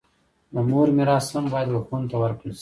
د 0.53 0.55
مور 0.69 0.87
میراث 0.95 1.27
هم 1.35 1.45
باید 1.53 1.69
و 1.71 1.83
خویندو 1.85 2.09
ته 2.11 2.15
ورکړل 2.21 2.53
سي. 2.57 2.59